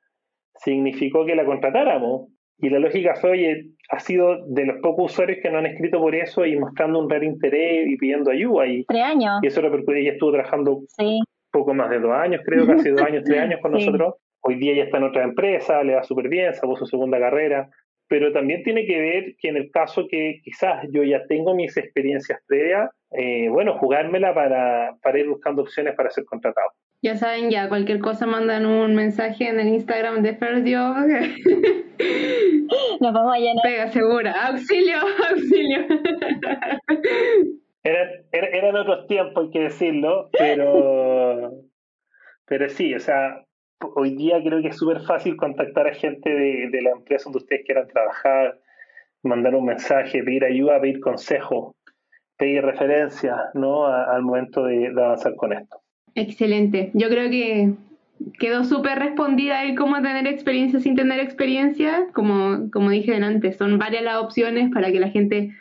[0.55, 2.30] significó que la contratáramos.
[2.64, 5.99] Y la lógica fue, oye, ha sido de los pocos usuarios que no han escrito
[5.99, 8.68] por eso y mostrando un real interés y pidiendo ayuda.
[8.68, 9.39] Y, tres años.
[9.41, 10.82] Y eso repercutió, ella estuvo trabajando
[11.51, 14.16] poco más de dos años, creo, casi dos años, tres años con nosotros.
[14.41, 17.70] Hoy día ya está en otra empresa, le va súper bien, sacó su segunda carrera.
[18.12, 21.78] Pero también tiene que ver que en el caso que quizás yo ya tengo mis
[21.78, 26.68] experiencias previas, eh, bueno, jugármela para, para ir buscando opciones para ser contratado.
[27.01, 30.95] Ya saben, ya cualquier cosa mandan un mensaje en el Instagram de First Job.
[32.99, 33.64] Nos vamos a llenar.
[33.64, 34.34] Pega segura.
[34.47, 34.97] Auxilio,
[35.30, 35.80] auxilio.
[37.84, 41.53] eran otros tiempos, hay que decirlo, pero,
[42.45, 43.45] pero sí, o sea,
[43.96, 47.66] hoy día creo que es súper fácil contactar a gente de, la empresa donde ustedes
[47.66, 48.60] quieran trabajar,
[49.24, 51.76] mandar un mensaje, pedir ayuda, pedir consejo,
[52.38, 53.86] pedir referencia, ¿no?
[53.86, 55.78] al momento de avanzar con esto.
[56.16, 56.92] Excelente.
[56.94, 57.74] Yo creo que
[58.40, 62.08] quedó súper respondida el cómo tener experiencia sin tener experiencia.
[62.14, 65.52] Como, como dije antes, son varias las opciones para que la gente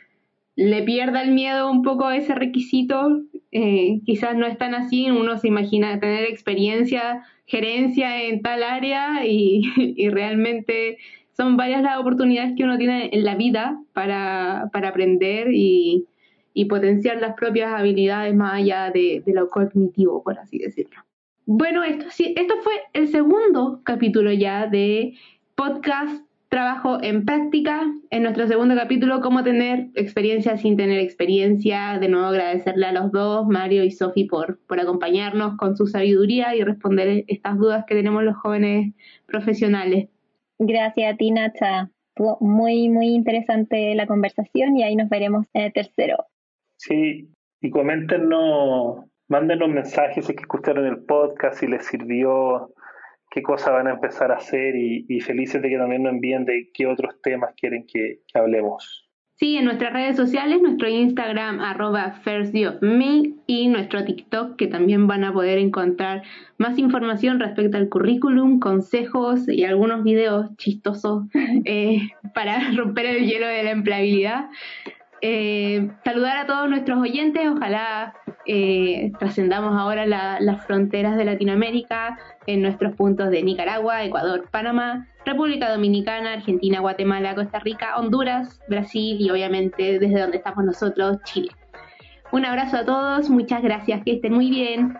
[0.56, 3.22] le pierda el miedo un poco a ese requisito.
[3.52, 9.26] Eh, quizás no es tan así, uno se imagina tener experiencia, gerencia en tal área
[9.26, 10.98] y, y realmente
[11.32, 16.06] son varias las oportunidades que uno tiene en la vida para, para aprender y,
[16.52, 21.04] y potenciar las propias habilidades más allá de, lo cognitivo, por así decirlo.
[21.46, 25.14] Bueno, esto, sí, esto fue el segundo capítulo ya de
[25.54, 27.82] podcast Trabajo en práctica.
[28.10, 31.96] En nuestro segundo capítulo, cómo tener experiencia sin tener experiencia.
[32.00, 36.56] De nuevo agradecerle a los dos, Mario y Sofi, por, por acompañarnos con su sabiduría
[36.56, 38.92] y responder estas dudas que tenemos los jóvenes
[39.26, 40.08] profesionales.
[40.58, 41.88] Gracias a ti, Nacha.
[42.08, 46.26] Estuvo muy, muy interesante la conversación y ahí nos veremos en el tercero.
[46.78, 47.28] Sí,
[47.60, 52.72] y coméntenos, mándenos mensajes si que escucharon el podcast, si les sirvió,
[53.30, 56.70] qué cosas van a empezar a hacer y, felices de que también nos envíen de
[56.74, 59.06] qué otros temas quieren que, hablemos.
[59.36, 65.24] Sí, en nuestras redes sociales, nuestro Instagram arroba firstdayofme y nuestro TikTok que también van
[65.24, 66.22] a poder encontrar
[66.58, 71.24] más información respecto al currículum, consejos y algunos videos chistosos
[71.64, 72.00] eh,
[72.34, 74.50] para romper el hielo de la empleabilidad.
[75.22, 78.14] Eh, saludar a todos nuestros oyentes, ojalá
[78.46, 85.70] eh, trascendamos ahora las fronteras de Latinoamérica en nuestros puntos de Nicaragua, Ecuador, Panamá, República
[85.70, 91.50] Dominicana, Argentina, Guatemala, Costa Rica, Honduras, Brasil y obviamente desde donde estamos nosotros, Chile.
[92.32, 94.96] Un abrazo a todos, muchas gracias, que estén muy bien.